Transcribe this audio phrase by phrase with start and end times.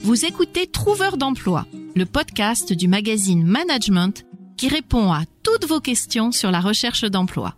[0.00, 4.24] Vous écoutez Trouveur d'emploi, le podcast du magazine Management
[4.56, 7.56] qui répond à toutes vos questions sur la recherche d'emploi.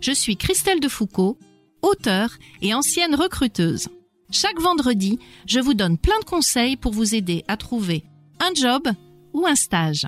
[0.00, 1.36] Je suis Christelle Defoucault,
[1.82, 2.30] auteure
[2.62, 3.88] et ancienne recruteuse.
[4.30, 8.04] Chaque vendredi, je vous donne plein de conseils pour vous aider à trouver
[8.38, 8.88] un job
[9.34, 10.06] ou un stage.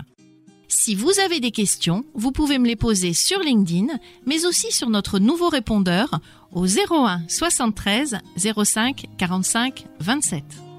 [0.69, 3.89] Si vous avez des questions, vous pouvez me les poser sur LinkedIn,
[4.25, 6.21] mais aussi sur notre nouveau répondeur
[6.53, 10.71] au 01 73 05 45 27.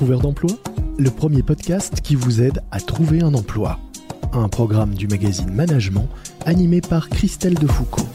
[0.00, 0.52] Trouveur d'emploi,
[0.98, 3.78] le premier podcast qui vous aide à trouver un emploi.
[4.32, 6.08] Un programme du magazine Management
[6.46, 8.08] animé par Christelle Defoucault.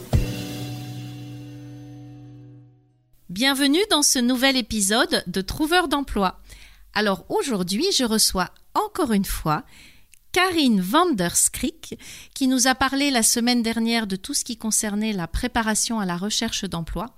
[3.28, 6.40] Bienvenue dans ce nouvel épisode de Trouveur d'emploi.
[6.92, 9.62] Alors aujourd'hui, je reçois encore une fois
[10.32, 12.00] Karine Vanderskrik,
[12.34, 16.04] qui nous a parlé la semaine dernière de tout ce qui concernait la préparation à
[16.04, 17.14] la recherche d'emploi.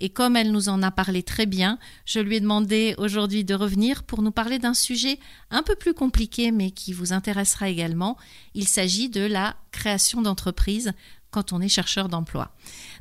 [0.00, 3.54] Et comme elle nous en a parlé très bien, je lui ai demandé aujourd'hui de
[3.54, 5.18] revenir pour nous parler d'un sujet
[5.50, 8.16] un peu plus compliqué mais qui vous intéressera également.
[8.54, 10.92] Il s'agit de la création d'entreprise
[11.30, 12.50] quand on est chercheur d'emploi.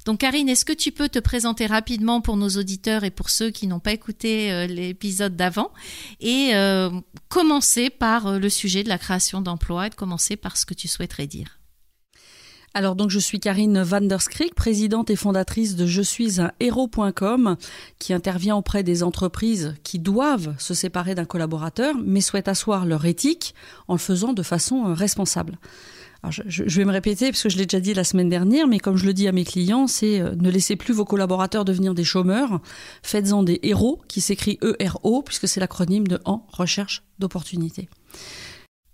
[0.05, 3.49] Donc Karine, est-ce que tu peux te présenter rapidement pour nos auditeurs et pour ceux
[3.49, 5.71] qui n'ont pas écouté euh, l'épisode d'avant
[6.19, 6.89] et euh,
[7.29, 10.73] commencer par euh, le sujet de la création d'emploi et de commencer par ce que
[10.73, 11.59] tu souhaiterais dire?
[12.75, 17.55] Alors donc je suis Karine Vanderskrik, présidente et fondatrice de je suis un héros.com
[17.99, 23.05] qui intervient auprès des entreprises qui doivent se séparer d'un collaborateur mais souhaitent asseoir leur
[23.05, 23.55] éthique
[23.87, 25.57] en le faisant de façon responsable
[26.31, 28.97] je, vais me répéter parce que je l'ai déjà dit la semaine dernière, mais comme
[28.97, 32.03] je le dis à mes clients, c'est euh, ne laissez plus vos collaborateurs devenir des
[32.03, 32.61] chômeurs,
[33.03, 37.89] faites-en des héros, qui s'écrit E-R-O, puisque c'est l'acronyme de En recherche d'opportunités.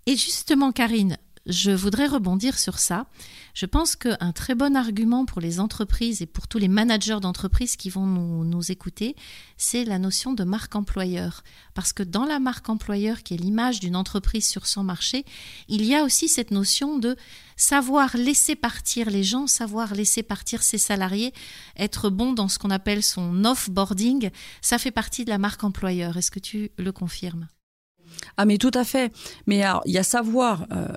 [0.06, 1.16] Et justement, Karine,
[1.46, 3.06] je voudrais rebondir sur ça.
[3.54, 7.76] Je pense qu'un très bon argument pour les entreprises et pour tous les managers d'entreprises
[7.76, 9.16] qui vont nous, écouter,
[9.56, 11.42] c'est la notion de marque employeur.
[11.74, 15.24] Parce que dans la marque employeur, qui est l'image d'une entreprise sur son marché,
[15.68, 17.16] il y a aussi cette notion de
[17.56, 21.34] savoir laisser partir les gens, savoir laisser partir ses salariés,
[21.76, 24.30] être bon dans ce qu'on appelle son off-boarding,
[24.62, 26.16] ça fait partie de la marque employeur.
[26.16, 27.48] Est-ce que tu le confirmes?
[28.36, 29.12] Ah mais tout à fait.
[29.46, 30.88] Mais il y a savoir euh,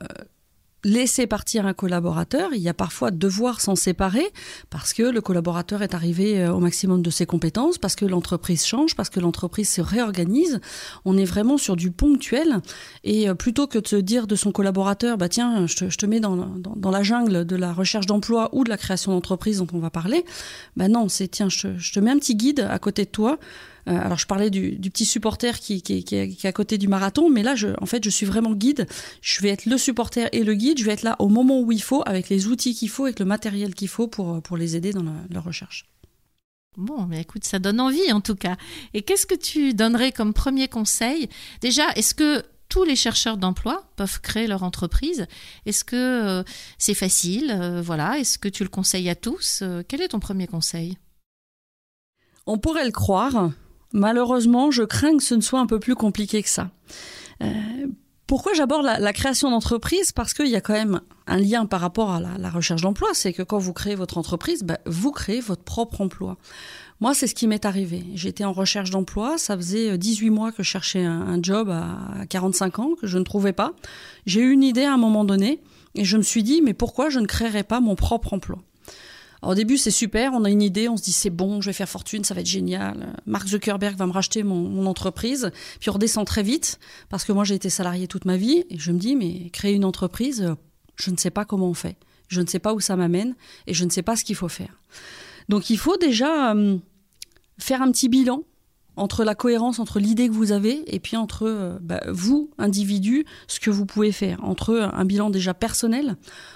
[0.85, 4.25] laisser partir un collaborateur, il y a parfois devoir s'en séparer
[4.69, 8.63] parce que le collaborateur est arrivé euh, au maximum de ses compétences, parce que l'entreprise
[8.63, 10.61] change, parce que l'entreprise se réorganise.
[11.03, 12.61] On est vraiment sur du ponctuel
[13.03, 16.19] et euh, plutôt que de se dire de son collaborateur, bah tiens, je te, mets
[16.19, 16.37] dans,
[16.91, 20.23] la jungle de la recherche d'emploi ou de la création d'entreprise dont on va parler,
[20.77, 23.39] bah non, c'est tiens, je, je te mets un petit guide à côté de toi
[23.87, 27.55] euh, alors je parlais du, petit supporter qui, est à côté du marathon, mais là,
[27.55, 28.87] je, en fait, je suis vraiment guide.
[29.21, 30.79] Je vais être le supporter et le guide.
[30.79, 33.19] Je vais être là au moment où il faut, avec les outils qu'il faut, avec
[33.19, 35.85] le matériel qu'il faut pour, pour les aider dans leur recherche.
[36.77, 38.57] Bon, mais écoute, ça donne envie en tout cas.
[38.93, 41.29] Et qu'est-ce que tu donnerais comme premier conseil?
[41.61, 45.27] Déjà, est-ce que tous les chercheurs d'emploi peuvent créer leur entreprise?
[45.65, 46.43] Est-ce que euh,
[46.77, 47.51] c'est facile?
[47.51, 48.19] Euh, Voilà.
[48.19, 49.63] Est-ce que tu le conseilles à tous?
[49.87, 50.97] Quel est ton premier conseil?
[52.45, 53.51] On pourrait le croire,
[53.95, 56.69] Malheureusement, je crains que ce ne soit un peu plus compliqué que ça.
[57.41, 57.47] Euh,
[58.27, 60.11] pourquoi j'aborde la, création d'entreprise?
[60.11, 63.07] Parce qu'il y a quand même un lien par rapport à la, recherche d'emploi.
[63.13, 66.35] C'est que quand vous créez votre entreprise, bah, vous créez votre propre emploi.
[66.99, 68.03] Moi, c'est ce qui m'est arrivé.
[68.15, 69.37] J'étais en recherche d'emploi.
[69.37, 73.17] Ça faisait 18 mois que je cherchais un, un job à 45 ans, que je
[73.17, 73.71] ne trouvais pas.
[74.25, 75.61] J'ai eu une idée à un moment donné
[75.93, 78.59] et je me suis dit, mais pourquoi je ne créerais pas mon propre emploi?
[79.45, 81.73] Au début, c'est super, on a une idée, on se dit c'est bon, je vais
[81.73, 83.15] faire fortune, ça va être génial.
[83.25, 85.51] Mark Zuckerberg va me racheter mon, entreprise.
[85.79, 86.79] Puis on redescend très vite,
[87.09, 89.73] parce que moi j'ai été salarié toute ma vie, et je me dis, mais créer
[89.73, 90.55] une entreprise,
[90.95, 91.97] je ne sais pas comment on fait.
[92.27, 93.35] Je ne sais pas où ça m'amène,
[93.67, 94.79] et je ne sais pas ce qu'il faut faire.
[95.49, 96.77] Donc il faut déjà euh,
[97.57, 98.43] faire un petit bilan
[98.97, 103.25] entre la cohérence entre l'idée que vous avez et puis entre euh, bah, vous, individu,
[103.47, 104.43] ce que vous pouvez faire.
[104.43, 106.15] Entre un bilan déjà personnel,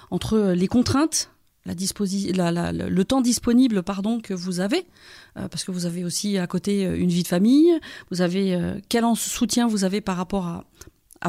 [0.09, 1.31] entre les contraintes
[1.65, 4.85] le temps disponible pardon que vous avez
[5.37, 8.55] euh, parce que vous avez aussi à côté euh, une vie de famille vous avez
[8.55, 10.63] euh, quel soutien vous avez par rapport à,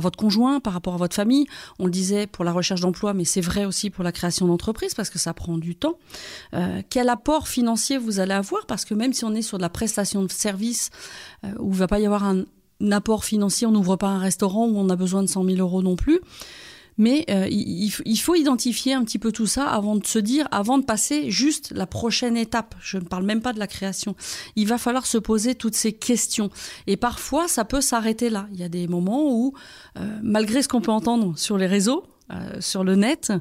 [0.01, 1.47] votre conjoint, par rapport à votre famille.
[1.81, 4.95] On le disait pour la recherche d'emploi, mais c'est vrai aussi pour la création d'entreprise
[4.95, 5.99] parce que ça prend du temps.
[6.91, 8.67] quel apport financier vous allez avoir?
[8.67, 10.91] Parce que même si on est sur de la prestation de service
[11.59, 12.45] où il va pas y avoir un,
[12.81, 15.59] un apport financier, on n'ouvre pas un restaurant où on a besoin de 100 000
[15.59, 16.21] euros non plus.
[17.01, 20.77] Mais euh, il, faut identifier un petit peu tout ça avant de se dire, avant
[20.77, 22.75] de passer juste la prochaine étape.
[22.79, 24.15] Je ne parle même pas de la création.
[24.55, 26.51] Il va falloir se poser toutes ces questions.
[26.87, 28.49] Et parfois, ça peut s'arrêter là.
[28.53, 29.55] Il y a des moments où,
[29.97, 32.05] euh, malgré ce qu'on peut entendre sur les réseaux,
[32.35, 33.33] euh, sur le net,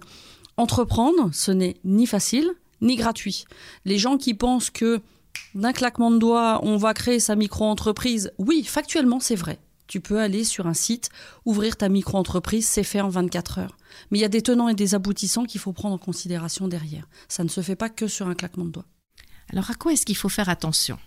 [0.56, 3.44] entreprendre, ce n'est ni facile ni gratuit.
[3.84, 5.02] Les gens qui pensent que
[5.54, 8.32] d'un claquement de doigts, on va créer sa micro-entreprise.
[8.38, 9.60] Oui, factuellement, c'est vrai.
[9.90, 11.10] Tu peux aller sur un site,
[11.46, 13.76] ouvrir ta micro-entreprise, c'est fait en 24 heures.
[14.12, 17.10] Mais il y a des tenants et des aboutissants qu'il faut prendre en considération derrière.
[17.28, 18.86] Ça ne se fait pas que sur un claquement de doigts.
[19.52, 21.00] Alors à quoi est-ce qu'il faut faire attention?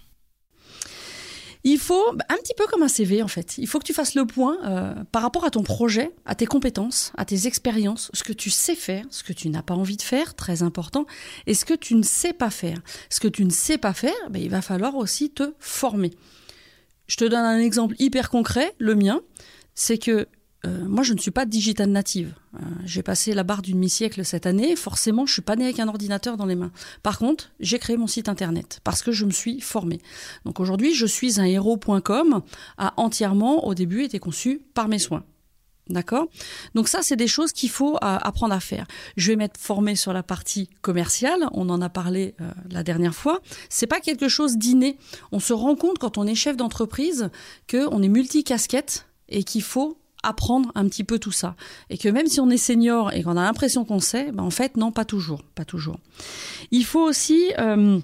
[1.62, 4.16] Il faut, un petit peu comme un CV en fait, il faut que tu fasses
[4.16, 8.24] le point euh, par rapport à ton projet, à tes compétences, à tes expériences, ce
[8.24, 11.06] que tu sais faire, ce que tu n'as pas envie de faire, très important,
[11.46, 12.78] et ce que tu ne sais pas faire.
[13.10, 16.10] Ce que tu ne sais pas faire, ben, il va falloir aussi te former.
[17.12, 19.20] Je te donne un exemple hyper concret, le mien,
[19.74, 20.28] c'est que
[20.64, 22.32] euh, moi, je ne suis pas digital native.
[22.54, 24.76] Euh, j'ai passé la barre d'une mi-siècle cette année.
[24.76, 26.72] Forcément, je suis pas née avec un ordinateur dans les mains.
[27.02, 30.00] Par contre, j'ai créé mon site internet parce que je me suis formée.
[30.46, 32.40] Donc aujourd'hui, je suis un héros.com
[32.78, 35.22] a entièrement, au début, été conçu par mes soins.
[35.88, 36.26] D'accord?
[36.74, 38.86] Donc ça, c'est des choses qu'il faut euh, apprendre à faire.
[39.16, 41.48] Je vais m'être formée sur la partie commerciale.
[41.52, 42.34] On en a parlé
[42.70, 43.40] la dernière fois.
[43.68, 44.96] C'est pas quelque chose d'inné.
[45.32, 47.30] On se rend compte quand on est chef d'entreprise
[47.68, 51.56] qu'on est multicasquette et qu'il faut apprendre un petit peu tout ça.
[51.90, 54.50] Et que même si on est senior et qu'on a l'impression qu'on sait, ben en
[54.50, 55.42] fait, non, pas toujours.
[55.54, 55.98] Pas toujours.
[56.70, 57.52] Il faut aussi...
[57.58, 58.00] Euh,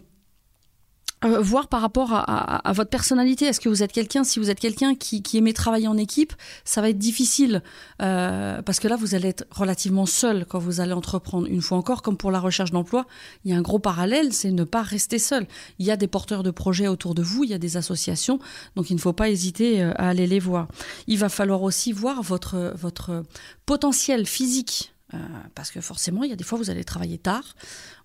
[1.25, 3.47] euh, voir par rapport à, votre personnalité.
[3.47, 6.32] Est-ce que vous êtes quelqu'un, si vous êtes quelqu'un qui, qui, aimait travailler en équipe,
[6.65, 7.62] ça va être difficile
[8.03, 11.49] euh, parce que là, vous allez être relativement seul quand vous allez entreprendre.
[11.49, 13.06] Une fois encore, comme pour la recherche d'emploi,
[13.44, 15.47] il y a un gros parallèle, c'est ne pas rester seul.
[15.81, 18.38] Il y a des porteurs de projets autour de vous, il y a des associations,
[18.76, 20.69] donc il ne faut pas hésiter euh, à aller les voir.
[21.09, 23.25] Il va falloir aussi voir votre, votre
[23.67, 25.19] potentiel physique euh,
[25.55, 27.55] parce que forcément, il y a des fois, vous allez travailler tard.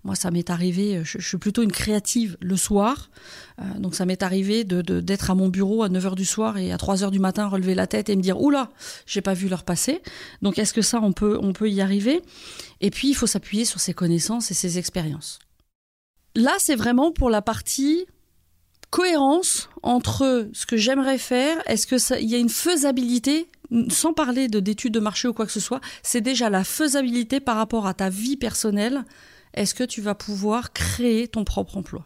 [0.04, 3.10] Moi, ça m'est arrivé, je, suis plutôt une créative le soir.
[3.60, 6.56] Euh, donc, ça m'est arrivé d'être de, d'être à mon bureau à 9h du soir
[6.56, 8.70] et à 3h du matin, relever la tête et me dire Oula,
[9.06, 10.00] j'ai pas vu l'heure passer.
[10.40, 12.22] Donc, est-ce que ça, on peut, on peut y arriver?
[12.80, 15.38] Et puis, il faut s'appuyer sur ses connaissances et ses expériences.
[16.34, 18.06] Là, c'est vraiment pour la partie
[18.94, 23.48] cohérence entre ce que j'aimerais faire, est-ce qu'il y a une faisabilité
[23.88, 27.40] sans parler de d'études de marché ou quoi que ce soit, c'est déjà la faisabilité
[27.40, 29.04] par rapport à ta vie personnelle.
[29.52, 32.04] Est-ce que tu vas pouvoir créer ton propre emploi?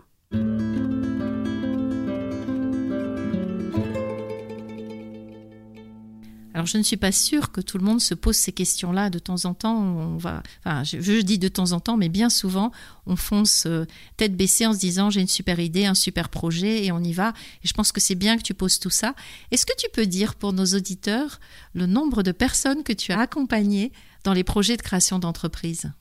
[6.58, 9.20] Alors je ne suis pas sûre que tout le monde se pose ces questions-là de
[9.20, 9.80] temps en temps.
[9.80, 10.42] On va,
[10.82, 12.72] je, dis de temps en temps, mais bien souvent,
[13.06, 16.84] on fonce euh, tête baissée en se disant j'ai une super idée, un super projet
[16.84, 17.32] et on y va.
[17.62, 19.14] Et je pense que c'est bien que tu poses tout ça.
[19.52, 21.38] Est-ce que tu peux dire pour nos auditeurs
[21.74, 23.92] le nombre de personnes que tu as accompagnées
[24.24, 25.92] dans les projets de création d'entreprise?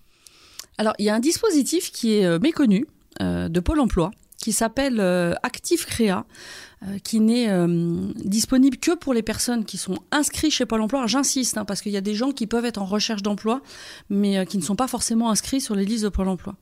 [0.79, 2.87] Alors il y a un dispositif qui est euh, méconnu
[3.21, 4.09] euh, de Pôle Emploi
[4.39, 4.99] qui s'appelle
[5.43, 6.25] Active Créa.
[6.83, 11.07] Euh, qui n'est euh, disponible que pour les personnes qui sont inscrites chez Pôle Emploi.
[11.07, 13.61] J'insiste, hein, parce qu'il y a des gens qui peuvent être en recherche d'emploi,
[14.11, 16.55] mais euh, qui ne sont pas forcément inscrits sur les listes de Pôle Emploi.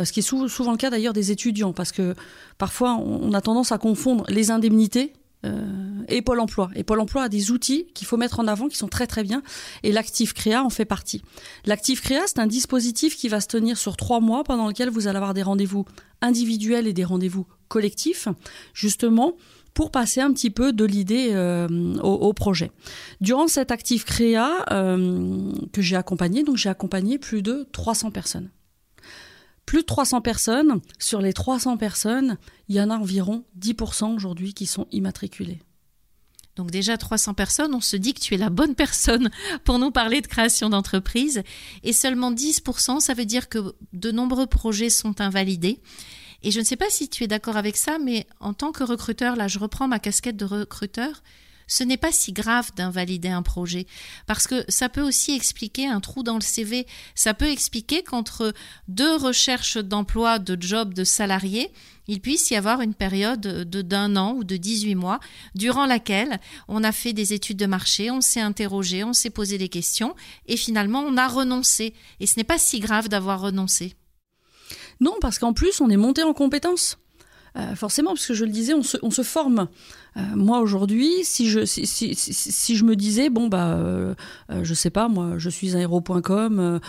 [0.00, 2.14] ce qui est souvent le cas d'ailleurs des étudiants, parce que
[2.58, 5.14] parfois on a tendance à confondre les indemnités
[6.08, 6.70] et Pôle emploi.
[6.74, 9.22] Et Pôle emploi a des outils qu'il faut mettre en avant qui sont très très
[9.22, 9.42] bien.
[9.82, 11.22] Et l'actif créa en fait partie.
[11.64, 15.08] L'actif créa, c'est un dispositif qui va se tenir sur trois mois pendant lequel vous
[15.08, 15.84] allez avoir des rendez-vous
[16.20, 18.28] individuels et des rendez-vous collectifs,
[18.72, 19.34] justement
[19.74, 22.70] pour passer un petit peu de l'idée euh, au, projet.
[23.20, 28.48] Durant cet actif créa euh, que j'ai accompagné, donc j'ai accompagné plus de 300 personnes.
[29.66, 32.38] Plus de 300 personnes, sur les 300 personnes,
[32.68, 35.60] il y en a environ 10% aujourd'hui qui sont immatriculées.
[36.56, 39.30] Donc déjà 300 personnes, on se dit que tu es la bonne personne
[39.64, 41.42] pour nous parler de création d'entreprise.
[41.84, 45.80] Et seulement 10%, ça veut dire que de nombreux projets sont invalidés.
[46.42, 48.84] Et je ne sais pas si tu es d'accord avec ça, mais en tant que
[48.84, 51.22] recruteur, là je reprends ma casquette de recruteur,
[51.66, 53.86] ce n'est pas si grave d'invalider un projet
[54.26, 56.86] parce que ça peut aussi expliquer un trou dans le CV.
[57.14, 58.52] Ça peut expliquer qu'entre
[58.88, 61.72] deux recherches d'emploi, de job, de salariés,
[62.08, 65.18] il puisse y avoir une période de d'un an ou de 18 mois
[65.54, 69.58] durant laquelle on a fait des études de marché, on s'est interrogé, on s'est posé
[69.58, 70.14] des questions
[70.46, 71.94] et finalement on a renoncé.
[72.20, 73.94] Et ce n'est pas si grave d'avoir renoncé.
[75.00, 76.98] Non, parce qu'en plus, on est monté en compétences.
[77.56, 79.68] Euh, forcément, parce que je le disais, on se forme.
[80.16, 84.14] Euh, moi aujourd'hui, si je si, si, si, je me disais bon bah euh,
[84.62, 86.80] je sais pas moi, je suis un héros.com,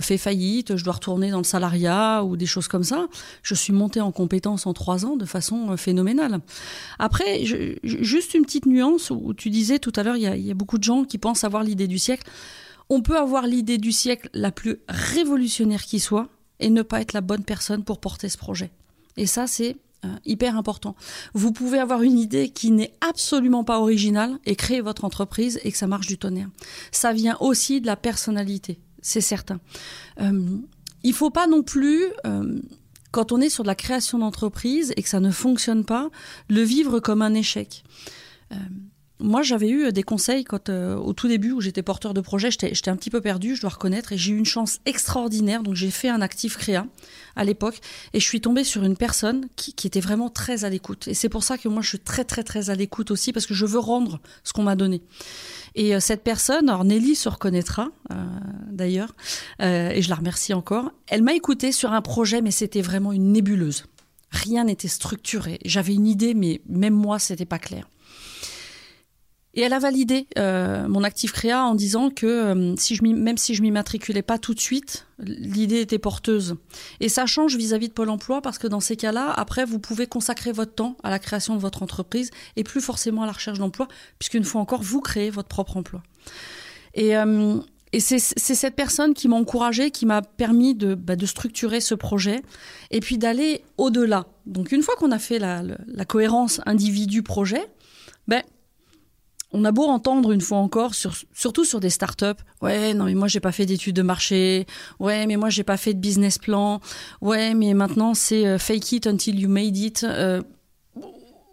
[0.00, 3.08] fait faillite, je dois retourner dans le salariat ou des choses comme ça,
[3.42, 6.40] je suis monté en compétences en trois ans de façon phénoménale.
[6.98, 7.44] Après,
[7.82, 10.54] juste une petite nuance où tu disais tout à l'heure, il y a, y a
[10.54, 12.28] beaucoup de gens qui pensent avoir l'idée du siècle.
[12.88, 16.28] On peut avoir l'idée du siècle la plus révolutionnaire qui soit
[16.60, 18.70] et ne pas être la bonne personne pour porter ce projet.
[19.16, 19.74] Et ça, c'est euh,
[20.24, 20.94] hyper important.
[21.34, 25.72] Vous pouvez avoir une idée qui n'est absolument pas originale et créer votre entreprise et
[25.72, 26.48] que ça marche du tonnerre.
[26.92, 29.60] Ça vient aussi de la personnalité, c'est certain.
[30.20, 30.58] Euh,
[31.02, 32.60] il faut pas non plus, euh,
[33.12, 36.10] quand on est sur de la création d'entreprise et que ça ne fonctionne pas,
[36.48, 37.84] le vivre comme un échec.
[38.52, 38.56] Euh,
[39.18, 42.50] moi, j'avais eu des conseils quand, euh, au tout début où j'étais porteur de projet,
[42.50, 45.62] j'étais un petit peu perdu, je dois reconnaître, et j'ai eu une chance extraordinaire.
[45.62, 46.86] Donc, j'ai fait un actif créa
[47.34, 47.80] à l'époque,
[48.12, 51.08] et je suis tombée sur une personne qui, était vraiment très à l'écoute.
[51.08, 53.46] Et c'est pour ça que moi, je suis très, très, très à l'écoute aussi, parce
[53.46, 55.02] que je veux rendre ce qu'on m'a donné.
[55.74, 58.24] Et euh, cette personne, alors Nelly se reconnaîtra euh,
[58.70, 59.14] d'ailleurs,
[59.62, 63.12] euh, et je la remercie encore, elle m'a écouté sur un projet, mais c'était vraiment
[63.12, 63.84] une nébuleuse.
[64.30, 65.58] Rien n'était structuré.
[65.64, 67.88] J'avais une idée, mais même moi, c'était pas clair.
[69.56, 73.38] Et elle a validé euh, mon actif créa en disant que euh, si je même
[73.38, 76.56] si je m'y matriculais pas tout de suite, l'idée était porteuse.
[77.00, 80.06] Et ça change vis-à-vis de Pôle Emploi parce que dans ces cas-là, après, vous pouvez
[80.06, 83.58] consacrer votre temps à la création de votre entreprise et plus forcément à la recherche
[83.58, 86.02] d'emploi, puisqu'une fois encore, vous créez votre propre emploi.
[86.92, 87.56] Et, euh,
[87.98, 92.42] c'est cette personne qui m'a encouragé, qui m'a permis de, bah, de, structurer ce projet
[92.90, 94.26] et puis d'aller au-delà.
[94.44, 97.64] Donc une fois qu'on a fait la cohérence individu-projet,
[98.28, 98.42] ben,
[99.56, 103.26] on a beau entendre une fois encore, surtout sur des startups, ouais, non mais moi
[103.26, 104.66] j'ai pas fait d'études de marché,
[105.00, 106.80] ouais, mais moi j'ai pas fait de business plan,
[107.22, 110.04] ouais, mais maintenant c'est euh, fake it until you made it.
[110.04, 110.42] Euh,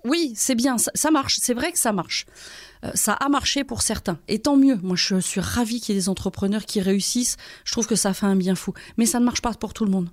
[0.04, 2.26] oui, c'est bien, ça, marche, c'est vrai que ça marche.
[2.84, 4.78] Euh, ça a marché pour certains, et tant mieux.
[4.84, 7.38] Moi je suis ravie qu'il y ait des entrepreneurs qui réussissent.
[7.64, 9.86] Je trouve que ça fait un bien fou, mais ça ne marche pas pour tout
[9.86, 10.10] le monde.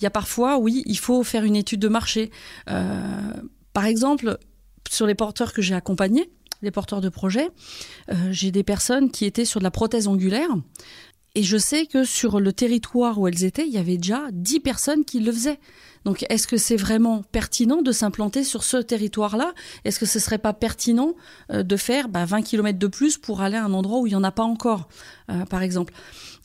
[0.00, 2.30] Il y a parfois, oui, il faut faire une étude de marché.
[3.74, 4.38] par exemple,
[4.90, 6.30] sur les porteurs que j'ai accompagnés
[6.62, 7.48] les porteurs de projets,
[8.10, 10.48] euh, j'ai des personnes qui étaient sur de la prothèse angulaire.
[11.36, 14.60] Et je sais que sur le territoire où elles étaient, il y avait déjà 10
[14.60, 15.60] personnes qui le faisaient.
[16.06, 19.52] Donc est-ce que c'est vraiment pertinent de s'implanter sur ce territoire-là?
[19.84, 21.14] Est-ce que ce serait pas pertinent
[21.52, 24.10] euh, de faire 20 bah, km de plus pour aller à un endroit où il
[24.10, 24.88] n'y en a pas encore,
[25.30, 25.92] euh, par exemple?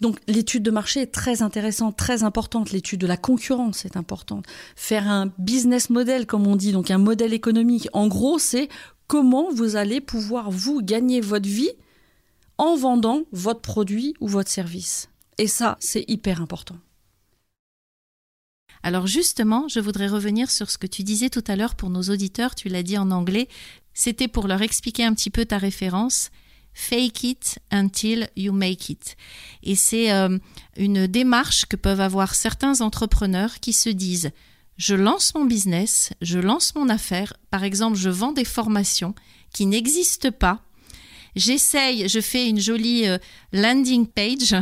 [0.01, 2.73] Donc l'étude de marché est très intéressante, très importante.
[2.73, 4.45] L'étude de la concurrence est importante.
[4.75, 7.87] Faire un business model, comme on dit, donc un modèle économique.
[7.93, 8.67] En gros, c'est
[9.07, 11.71] comment vous allez pouvoir vous gagner votre vie
[12.61, 15.09] en vendant votre produit ou votre service.
[15.39, 16.77] Et ça, c'est hyper important.
[18.83, 22.03] Alors justement, je voudrais revenir sur ce que tu disais tout à l'heure pour nos
[22.03, 23.47] auditeurs, tu l'as dit en anglais,
[23.95, 26.29] c'était pour leur expliquer un petit peu ta référence.
[26.73, 29.17] Fake it until you make it.
[29.63, 30.37] Et c'est euh,
[30.77, 34.31] une démarche que peuvent avoir certains entrepreneurs qui se disent
[34.77, 37.33] je lance mon business, je lance mon affaire.
[37.49, 39.15] Par exemple, je vends des formations
[39.51, 40.63] qui n'existent pas.
[41.35, 43.17] J'essaye, je fais une jolie euh,
[43.53, 44.55] landing page.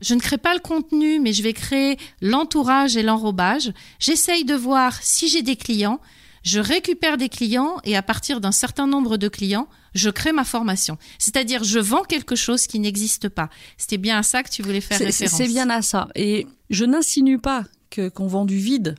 [0.00, 3.72] Je ne crée pas le contenu, mais je vais créer l'entourage et l'enrobage.
[3.98, 6.00] J'essaye de voir si j'ai des clients.
[6.42, 10.44] Je récupère des clients et à partir d'un certain nombre de clients, je crée ma
[10.44, 10.96] formation.
[11.18, 13.50] C'est-à-dire, je vends quelque chose qui n'existe pas.
[13.76, 15.36] C'était bien à ça que tu voulais faire référence.
[15.36, 16.08] C'est bien à ça.
[16.14, 18.94] Et je n'insinue pas qu'on vend du vide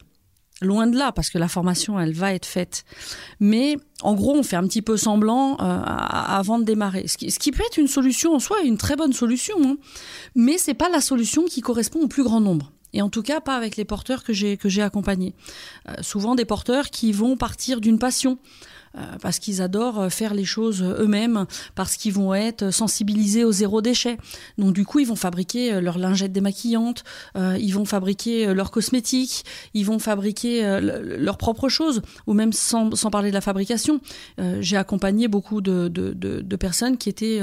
[0.62, 2.86] Loin de là, parce que la formation, elle va être faite.
[3.40, 7.08] Mais en gros, on fait un petit peu semblant euh, avant de démarrer.
[7.08, 9.56] Ce qui, peut être une solution en soi, une très bonne solution.
[9.64, 9.78] Hein.
[10.36, 12.72] Mais c'est pas la solution qui correspond au plus grand nombre.
[12.94, 15.34] Et en tout cas, pas avec les porteurs que j'ai que j'ai accompagnés.
[15.90, 18.38] Euh, souvent des porteurs qui vont partir d'une passion.
[18.98, 21.46] Euh, parce qu'ils adorent euh, faire les choses eux-mêmes,
[21.76, 24.18] parce qu'ils vont être sensibilisés au zéro déchet.
[24.58, 27.04] Donc du coup, ils vont fabriquer euh, leurs lingettes démaquillantes,
[27.36, 33.10] ils vont fabriquer leurs cosmétiques, ils vont fabriquer leurs propres choses, ou même sans, sans
[33.10, 34.02] parler de la fabrication.
[34.60, 37.42] J'ai accompagné beaucoup de, de, de, personnes qui étaient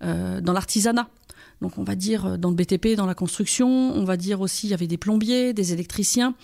[0.00, 1.08] dans l'artisanat.
[1.60, 4.70] Donc on va dire dans le BTP, dans la construction, on va dire aussi il
[4.70, 6.34] y avait des plombiers, des électriciens.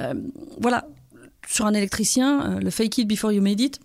[0.00, 0.14] Euh,
[0.60, 0.86] voilà,
[1.48, 3.80] sur un électricien, euh, le fake it before you made it,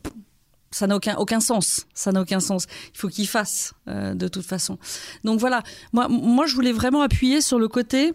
[0.71, 1.85] ça n'a aucun, aucun sens.
[1.93, 2.67] Ça n'a aucun sens.
[2.93, 4.77] Il faut qu'il fasse euh, de toute façon.
[5.23, 8.13] Donc voilà, moi, moi je voulais vraiment appuyer sur le côté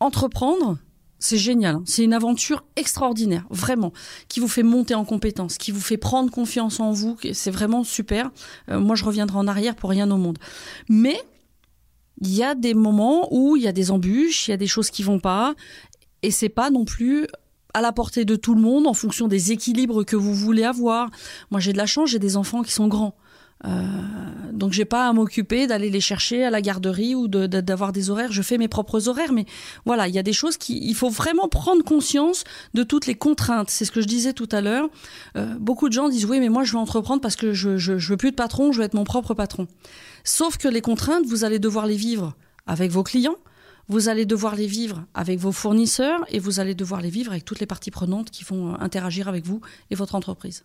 [0.00, 0.78] entreprendre.
[1.18, 1.82] C'est génial, hein.
[1.86, 3.94] c'est une aventure extraordinaire, vraiment,
[4.28, 7.82] qui vous fait monter en compétence, qui vous fait prendre confiance en vous, c'est vraiment
[7.82, 8.30] super.
[8.68, 10.38] Euh, moi, je reviendrai en arrière pour rien au monde.
[10.90, 11.18] Mais
[12.20, 14.66] il y a des moments où il y a des embûches, il y a des
[14.66, 15.54] choses qui vont pas,
[16.22, 17.26] et c'est pas non plus
[17.74, 21.10] à la portée de tout le monde en fonction des équilibres que vous voulez avoir.
[21.50, 23.14] Moi, j'ai de la chance, j'ai des enfants qui sont grands.
[23.66, 23.70] Euh,
[24.52, 28.30] donc j'ai pas à m'occuper d'aller les chercher à la garderie ou d'avoir des horaires.
[28.30, 29.46] Je fais mes propres horaires, mais
[29.86, 33.14] voilà, il y a des choses qui, il faut vraiment prendre conscience de toutes les
[33.14, 33.70] contraintes.
[33.70, 34.88] C'est ce que je disais tout à l'heure.
[35.36, 37.98] Euh, beaucoup de gens disent oui, mais moi je veux entreprendre parce que je, je,
[37.98, 39.66] je veux plus de patron, je veux être mon propre patron.
[40.24, 42.34] Sauf que les contraintes, vous allez devoir les vivre
[42.66, 43.36] avec vos clients,
[43.88, 47.44] vous allez devoir les vivre avec vos fournisseurs et vous allez devoir les vivre avec
[47.44, 49.60] toutes les parties prenantes qui vont euh, interagir avec vous
[49.90, 50.64] et votre entreprise.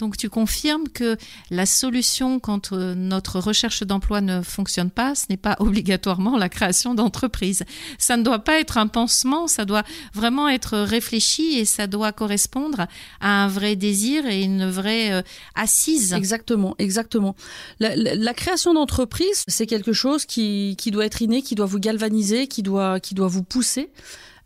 [0.00, 1.16] Donc tu confirmes que
[1.50, 6.48] la solution quand euh, notre recherche d'emploi ne fonctionne pas, ce n'est pas obligatoirement la
[6.48, 7.64] création d'entreprise.
[7.98, 12.12] Ça ne doit pas être un pansement, ça doit vraiment être réfléchi et ça doit
[12.12, 12.86] correspondre
[13.20, 15.22] à un vrai désir et une vraie euh,
[15.54, 16.14] assise.
[16.14, 17.36] Exactement, exactement.
[17.78, 21.78] La, la- création d'entreprise, c'est quelque chose qui, qui doit être inné, qui doit vous
[21.78, 23.90] galvaniser, qui doit, qui doit vous pousser.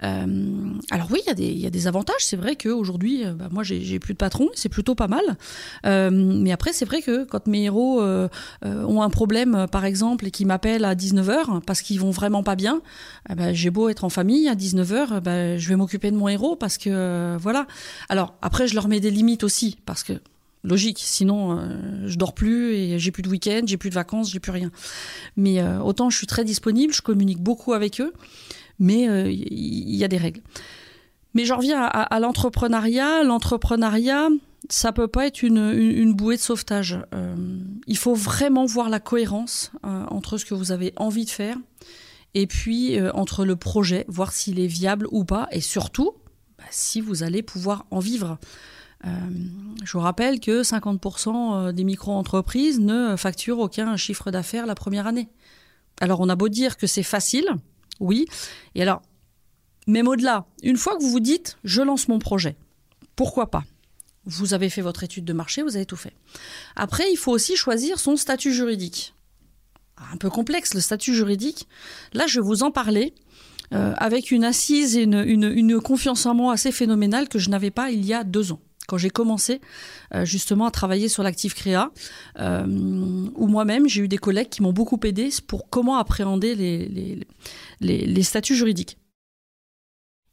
[0.03, 0.27] Euh,
[0.91, 2.21] alors oui, il y, a des- avantages.
[2.21, 5.37] C'est vrai qu'aujourd'hui, euh, bah, moi, j'ai plus de patron, c'est plutôt pas mal.
[5.87, 8.03] Euh, mais après, c'est vrai que quand mes héros
[8.63, 12.57] ont un problème, par exemple, et qui m'appellent à 19h parce qu'ils vont vraiment pas
[12.57, 12.81] bien,
[13.31, 16.29] eh ben, j'ai beau être en famille, à 19h, ben, je vais m'occuper de mon
[16.29, 17.67] héros parce que, voilà.
[18.09, 20.15] Alors après, je leur mets des limites aussi parce que
[20.63, 21.61] logique, sinon
[22.07, 24.71] je dors plus et j'ai plus de week-end, j'ai plus de vacances, j'ai plus rien.
[25.37, 28.13] Mais autant je suis très disponible, je communique beaucoup avec eux,
[28.79, 30.43] mais euh, il y, y a des règles.
[31.35, 33.25] Mais j'en reviens à, l'entrepreneuriat.
[33.25, 34.29] L'entrepreneuriat,
[34.71, 36.99] ça peut pas être une, bouée de sauvetage.
[37.13, 37.35] Euh,
[37.89, 41.57] il faut vraiment voir la cohérence euh, entre ce que vous avez envie de faire
[42.35, 46.13] et puis euh, entre le projet, voir s'il est viable ou pas, et surtout
[46.59, 48.39] bah, si vous allez pouvoir en vivre.
[49.05, 49.11] Euh,
[49.85, 55.29] je vous rappelle que 50% des micro-entreprises ne facturent aucun chiffre d'affaires la première année.
[56.01, 57.47] Alors on a beau dire que c'est facile,
[58.01, 58.27] oui.
[58.75, 59.03] Et alors,
[59.87, 62.57] même au-delà, une fois que vous vous dites, je lance mon projet,
[63.17, 63.65] pourquoi pas?
[64.27, 66.15] Vous avez fait votre étude de marché, vous avez tout fait.
[66.77, 69.15] Après, il faut aussi choisir son statut juridique.
[70.13, 71.69] Un peu complexe le statut juridique.
[72.15, 73.15] Là, je vous en parler
[73.73, 77.91] euh, avec une assise et une confiance en moi assez phénoménale que je n'avais pas
[77.91, 79.61] il y a deux ans quand j'ai commencé
[80.15, 81.91] euh, justement à travailler sur l'actif créa,
[82.39, 82.67] euh,
[83.35, 87.27] où moi-même j'ai eu des collègues qui m'ont beaucoup aidé pour comment appréhender les, les,
[87.81, 88.99] les, les statuts juridiques.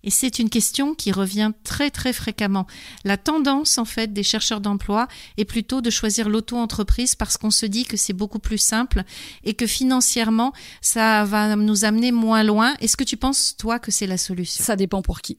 [0.04, 2.66] Et c'est une question qui revient très très fréquemment.
[3.04, 7.68] La tendance en fait des chercheurs d'emploi est plutôt de choisir l'auto-entreprise parce qu'on se
[7.68, 9.04] dit que c'est beaucoup plus simple
[9.44, 12.74] et que financièrement ça va nous amener moins loin.
[12.80, 14.64] Est-ce que tu penses toi que c'est la solution?
[14.64, 15.38] Ça dépend pour qui.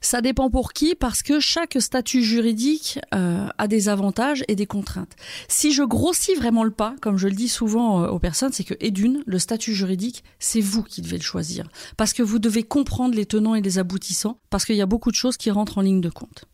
[0.00, 4.66] Ça dépend pour qui parce que chaque statut juridique euh, a des avantages et des
[4.66, 5.14] contraintes.
[5.48, 8.64] Si je grossis vraiment le pas, comme je le dis souvent euh, aux personnes, c'est
[8.64, 12.38] que et d'une, le statut juridique, c'est vous qui devez le choisir parce que vous
[12.38, 15.50] devez comprendre les tenants et les aboutissants parce qu'il y a beaucoup de choses qui
[15.50, 16.46] rentrent en ligne de compte.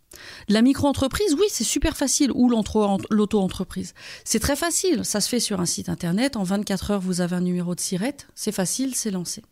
[0.48, 2.30] La micro-entreprise, oui, c'est super facile.
[2.34, 3.94] Ou l'auto-entreprise.
[4.24, 5.04] C'est très facile.
[5.04, 6.36] Ça se fait sur un site internet.
[6.36, 8.16] En 24 heures, vous avez un numéro de SIRET.
[8.34, 9.42] C'est facile, c'est lancé.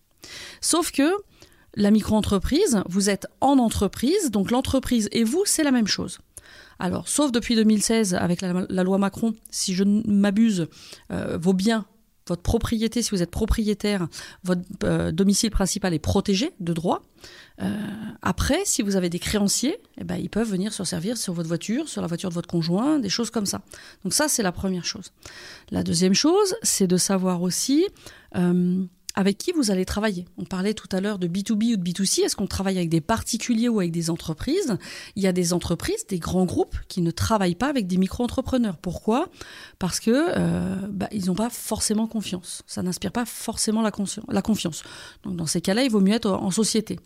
[0.60, 1.12] Sauf que
[1.76, 6.18] la micro-entreprise, vous êtes en entreprise, donc l'entreprise et vous, c'est la même chose.
[6.78, 10.68] Alors, sauf depuis 2016, avec la, loi Macron, si je ne m'abuse,
[11.10, 11.86] euh, vos biens,
[12.28, 14.08] votre propriété, si vous êtes propriétaire,
[14.42, 17.02] votre euh, domicile principal est protégé de droit.
[17.62, 17.70] Euh,
[18.20, 21.48] après, si vous avez des créanciers, eh ben, ils peuvent venir se servir sur votre
[21.48, 23.62] voiture, sur la voiture de votre conjoint, des choses comme ça.
[24.02, 25.12] Donc ça, c'est la première chose.
[25.70, 27.86] La deuxième chose, c'est de savoir aussi
[29.16, 30.26] avec qui vous allez travailler.
[30.36, 32.20] On parlait tout à l'heure de B2B ou de B2C.
[32.20, 34.76] Est-ce qu'on travaille avec des particuliers ou avec des entreprises?
[35.16, 38.76] Il y a des entreprises, des grands groupes qui ne travaillent pas avec des micro-entrepreneurs.
[38.76, 39.28] Pourquoi?
[39.78, 42.62] Parce que euh, bah, ils n'ont pas forcément confiance.
[42.66, 43.90] Ça n'inspire pas forcément la,
[44.42, 44.82] confiance.
[45.22, 47.00] Donc dans ces cas-là, il vaut mieux être en société.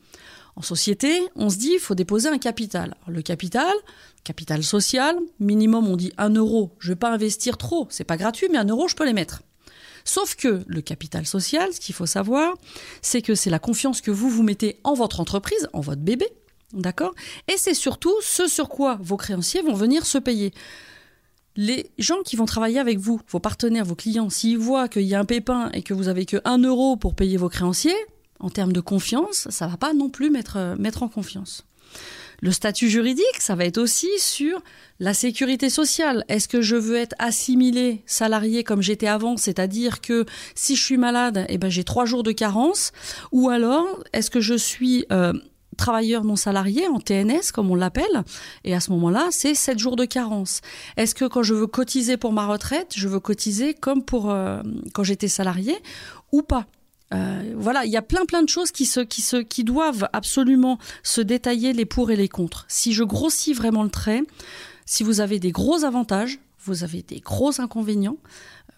[0.56, 2.96] En société, on se dit il faut déposer un capital.
[3.06, 3.72] Le capital,
[4.24, 6.74] capital social, minimum on dit 1 euro.
[6.80, 9.12] Je ne vais pas investir trop, c'est pas gratuit, mais 1 euro je peux les
[9.12, 9.42] mettre.
[10.04, 12.54] Sauf que le capital social, ce qu'il faut savoir,
[13.02, 16.26] c'est que c'est la confiance que vous vous mettez en votre entreprise, en votre bébé,
[16.72, 17.14] d'accord?
[17.48, 20.52] Et c'est surtout ce sur quoi vos créanciers vont venir se payer.
[21.56, 25.14] Les gens qui vont travailler avec vous, vos partenaires, vos clients, s'ils voient qu'il y
[25.14, 27.96] a un pépin et que vous avez que 1 euro pour payer vos créanciers,
[28.38, 31.66] en termes de confiance, ça va pas non plus mettre, mettre en confiance.
[32.40, 34.62] Le statut juridique, ça va être aussi sur
[34.98, 36.24] la sécurité sociale.
[36.28, 40.24] Est-ce que je veux être assimilé salarié comme j'étais avant, c'est-à-dire que
[40.54, 42.92] si je suis malade, eh ben j'ai trois jours de carence,
[43.30, 45.34] ou alors est-ce que je suis euh,
[45.76, 48.24] travailleur non salarié en TNS comme on l'appelle,
[48.64, 50.60] et à ce moment-là, c'est sept jours de carence.
[50.96, 54.62] Est-ce que quand je veux cotiser pour ma retraite, je veux cotiser comme pour euh,
[54.94, 55.76] quand j'étais salarié
[56.32, 56.66] ou pas?
[57.12, 60.08] Euh, voilà, il y a plein plein de choses qui se, qui se, qui doivent
[60.12, 62.64] absolument se détailler les pour et les contre.
[62.68, 64.22] Si je grossis vraiment le trait,
[64.86, 68.18] si vous avez des gros avantages, vous avez des gros inconvénients,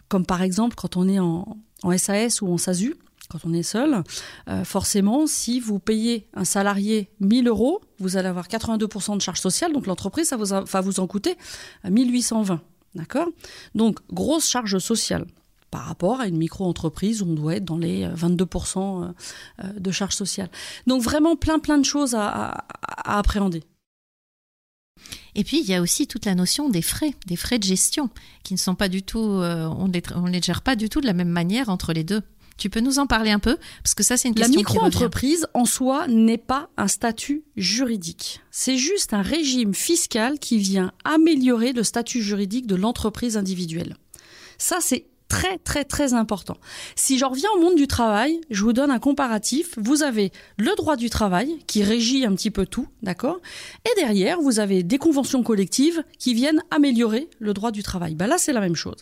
[0.09, 2.95] comme par exemple quand on est en, en SAS ou en SASU,
[3.29, 4.03] quand on est seul,
[4.49, 9.41] euh, forcément, si vous payez un salarié 1000 euros, vous allez avoir 82% de charges
[9.41, 11.37] sociales, donc l'entreprise, ça va vous en coûter
[11.89, 12.61] 1820.
[12.95, 13.29] D'accord?
[13.75, 15.25] Donc, grosse charge sociale
[15.73, 19.13] par rapport à une micro-entreprise où on doit être dans les 22%
[19.77, 20.51] de charges sociales.
[20.87, 23.65] Donc vraiment plein plein de choses à, à, à appréhender.
[25.35, 28.11] Et puis, il y a aussi toute la notion des frais, des frais de gestion,
[28.43, 31.07] qui ne sont pas du tout, euh, on ne les, gère pas du tout de
[31.07, 32.23] la même manière entre les deux.
[32.59, 33.57] Tu peux nous en parler un peu?
[33.83, 38.41] Parce que ça, c'est une question La micro-entreprise, en soi, n'est pas un statut juridique.
[38.51, 43.97] C'est juste un régime fiscal qui vient améliorer le statut juridique de l'entreprise individuelle.
[44.59, 46.59] Ça, c'est très très très important.
[46.95, 49.75] Si j'en reviens au monde du travail, je vous donne un comparatif.
[49.79, 53.41] Vous avez le droit du travail qui régit un petit peu tout, d'accord?
[53.87, 58.15] Et derrière, vous avez des conventions collectives qui viennent améliorer le droit du travail.
[58.15, 58.99] Ben là, c'est la même chose.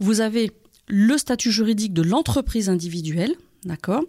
[0.00, 0.52] Vous avez
[0.88, 4.04] le statut juridique de l'entreprise individuelle, d'accord?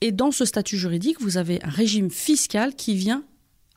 [0.00, 3.24] Et dans ce statut juridique, vous avez un régime fiscal qui vient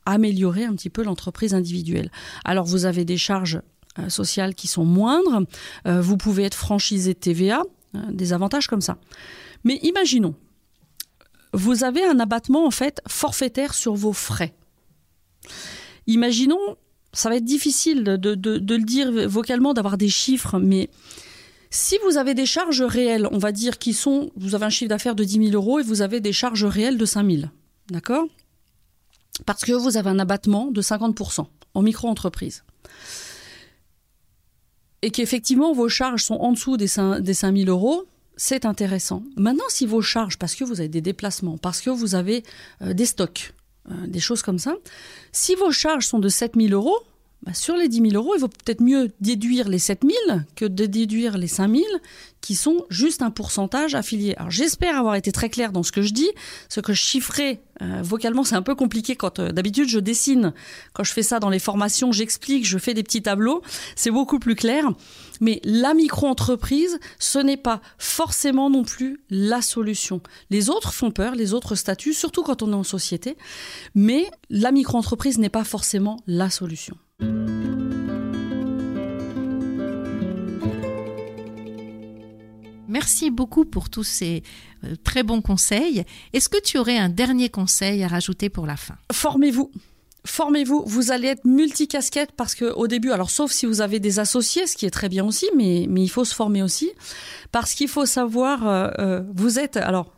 [0.06, 2.10] améliorer un petit peu l'entreprise individuelle.
[2.44, 3.60] Alors vous avez des charges
[4.08, 5.42] sociales qui sont moindres.
[5.86, 7.62] Euh, vous pouvez être franchisé TVA,
[7.94, 8.98] euh, des avantages comme ça.
[9.64, 10.34] Mais imaginons,
[11.52, 14.54] vous avez un abattement en fait forfaitaire sur vos frais.
[16.06, 16.76] Imaginons,
[17.12, 20.90] ça va être difficile de, de le dire vocalement, d'avoir des chiffres, mais
[21.74, 24.88] si vous avez des charges réelles, on va dire qui sont, vous avez un chiffre
[24.88, 27.42] d'affaires de 10 000 euros et vous avez des charges réelles de 5 000,
[27.90, 28.26] d'accord?
[29.44, 32.62] Parce que vous avez un abattement de 50% en micro-entreprise
[35.04, 39.22] et qu'effectivement vos charges sont en dessous des 5, des 000 euros, c'est intéressant.
[39.36, 42.42] Maintenant, si vos charges, parce que vous avez des déplacements, parce que vous avez
[42.80, 43.52] euh, des stocks,
[43.90, 44.76] euh, des choses comme ça,
[45.30, 46.98] si vos charges sont de 7 000 euros,
[47.44, 50.64] bah, sur les 10 000 euros, il vaut peut-être mieux déduire les 7 000 que
[50.64, 51.84] de déduire les 5 000
[52.40, 54.34] qui sont juste un pourcentage affilié.
[54.36, 56.30] Alors j'espère avoir été très clair dans ce que je dis.
[56.70, 60.54] Ce que je chiffrais euh, vocalement, c'est un peu compliqué quand euh, d'habitude je dessine.
[60.94, 63.62] Quand je fais ça dans les formations, j'explique, je fais des petits tableaux.
[63.94, 64.90] C'est beaucoup plus clair.
[65.40, 70.22] Mais la micro-entreprise, ce n'est pas forcément non plus la solution.
[70.48, 73.36] Les autres font peur, les autres statuts, surtout quand on est en société.
[73.94, 76.96] Mais la micro-entreprise n'est pas forcément la solution.
[82.94, 84.42] Merci beaucoup pour tous ces
[84.84, 86.04] euh, très bons conseils.
[86.32, 88.94] Est-ce que tu aurais un dernier conseil à rajouter pour la fin?
[89.10, 89.70] Formez-vous.
[90.26, 94.20] Formez-vous, vous allez être multicasquette parce que au début, alors sauf si vous avez des
[94.20, 96.92] associés, ce qui est très bien aussi, mais, il faut se former aussi,
[97.52, 100.14] parce qu'il faut savoir, euh, euh, vous êtes, alors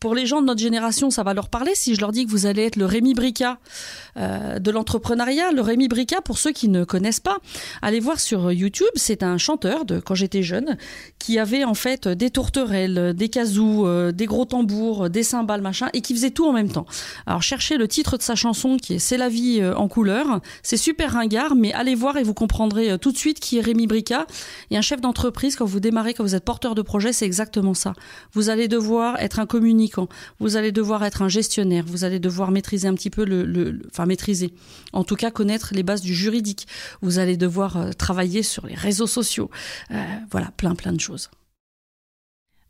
[0.00, 2.30] pour les gens de notre génération, ça va leur parler si je leur dis que
[2.30, 3.58] vous allez être le Rémi Brica
[4.16, 5.52] euh, de l'entrepreneuriat.
[5.52, 7.36] Le Rémi Brica, pour ceux qui ne connaissent pas,
[7.82, 8.88] allez voir sur YouTube.
[8.94, 10.78] C'est un chanteur de quand j'étais jeune
[11.18, 15.88] qui avait en fait des tourterelles, des kazoo, euh, des gros tambours, des cymbales, machin,
[15.92, 16.86] et qui faisait tout en même temps.
[17.26, 20.40] Alors cherchez le titre de sa chanson qui est C'est la vie euh, en couleur.
[20.62, 23.86] C'est super ringard, mais allez voir et vous comprendrez tout de suite qui est Rémi
[23.86, 24.26] Brica.
[24.70, 27.74] Et un chef d'entreprise, quand vous démarrez, quand vous êtes porteur de projet, c'est exactement
[27.74, 27.92] ça.
[28.32, 29.89] Vous allez devoir être un communicant
[30.38, 34.06] vous allez devoir être un gestionnaire, vous allez devoir maîtriser un petit peu le, enfin
[34.06, 34.52] maîtriser,
[34.92, 36.66] en tout cas connaître les bases du juridique.
[37.02, 39.50] Vous allez devoir euh, travailler sur les réseaux sociaux.
[39.90, 41.30] Euh, voilà, plein plein de choses.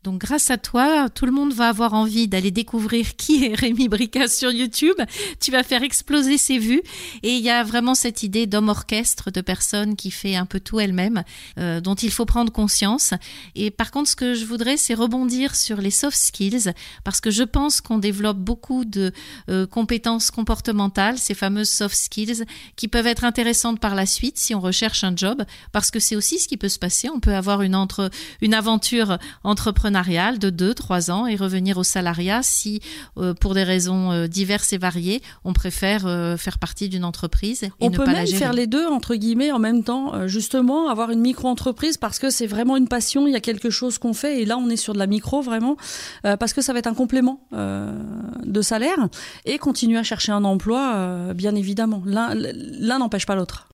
[0.03, 3.87] Donc grâce à toi, tout le monde va avoir envie d'aller découvrir qui est Rémi
[3.87, 4.95] Brica sur YouTube.
[5.39, 6.81] Tu vas faire exploser ses vues.
[7.21, 10.59] Et il y a vraiment cette idée d'homme orchestre, de personne qui fait un peu
[10.59, 11.23] tout elle-même,
[11.59, 13.13] euh, dont il faut prendre conscience.
[13.53, 17.29] Et par contre, ce que je voudrais, c'est rebondir sur les soft skills, parce que
[17.29, 19.11] je pense qu'on développe beaucoup de
[19.49, 24.55] euh, compétences comportementales, ces fameuses soft skills, qui peuvent être intéressantes par la suite si
[24.55, 27.09] on recherche un job, parce que c'est aussi ce qui peut se passer.
[27.09, 28.09] On peut avoir une, entre,
[28.41, 32.81] une aventure entrepreneuriale de 2-3 ans et revenir au salariat si,
[33.17, 37.63] euh, pour des raisons euh, diverses et variées, on préfère euh, faire partie d'une entreprise.
[37.63, 40.89] Et on ne peut pas même faire les deux, entre guillemets, en même temps, justement,
[40.89, 44.13] avoir une micro-entreprise parce que c'est vraiment une passion, il y a quelque chose qu'on
[44.13, 45.77] fait et là on est sur de la micro vraiment,
[46.23, 49.07] parce que ça va être un complément de salaire
[49.45, 52.03] et continuer à chercher un emploi, bien évidemment.
[52.05, 53.70] L'un n'empêche pas l'autre.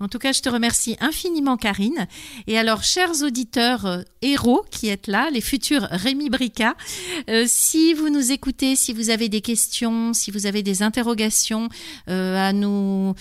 [0.00, 2.08] En tout cas, je te remercie infiniment, Karine.
[2.48, 6.74] Et alors, chers auditeurs euh, héros qui êtes là, les futurs Rémi Brica,
[7.30, 11.68] euh, si vous nous écoutez, si vous avez des questions, si vous avez des interrogations
[12.08, 13.14] euh, à nous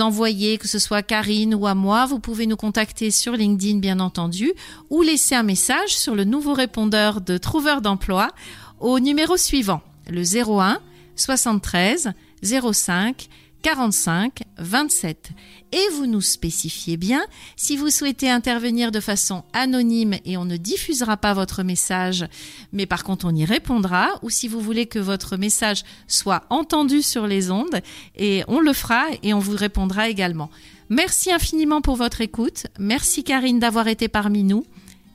[0.00, 4.00] envoyer, que ce soit Karine ou à moi, vous pouvez nous contacter sur LinkedIn, bien
[4.00, 4.52] entendu,
[4.90, 8.32] ou laisser un message sur le nouveau répondeur de Trouveur d'emploi
[8.80, 10.80] au numéro suivant, le 01
[11.14, 12.10] 73
[12.42, 13.28] 05
[13.62, 15.30] 45 27
[15.72, 17.24] et vous nous spécifiez bien
[17.56, 22.26] si vous souhaitez intervenir de façon anonyme et on ne diffusera pas votre message
[22.72, 27.02] mais par contre on y répondra ou si vous voulez que votre message soit entendu
[27.02, 27.80] sur les ondes
[28.16, 30.50] et on le fera et on vous répondra également.
[30.88, 32.66] Merci infiniment pour votre écoute.
[32.78, 34.64] Merci Karine d'avoir été parmi nous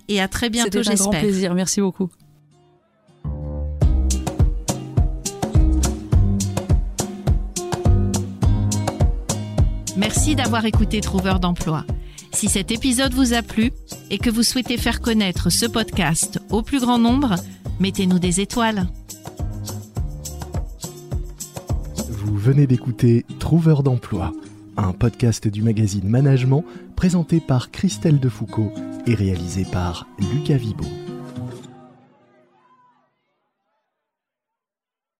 [0.07, 0.97] et à très bientôt j'espère.
[0.97, 1.53] C'était un grand plaisir.
[1.55, 2.09] Merci beaucoup.
[9.95, 11.85] Merci d'avoir écouté Trouveur d'emploi.
[12.31, 13.71] Si cet épisode vous a plu
[14.09, 17.35] et que vous souhaitez faire connaître ce podcast au plus grand nombre,
[17.79, 18.87] mettez-nous des étoiles.
[22.09, 24.33] Vous venez d'écouter Trouveur d'emploi,
[24.77, 28.71] un podcast du magazine Management présenté par Christelle Defoucault
[29.05, 30.85] et réalisé par Lucas Vibo.